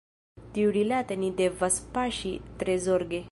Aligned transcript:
Tiurilate 0.55 1.19
ni 1.25 1.29
devas 1.43 1.79
paŝi 1.99 2.35
tre 2.63 2.79
zorge. 2.89 3.19